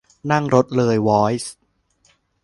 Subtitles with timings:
[0.31, 1.33] นั่งรถเลย ว้อย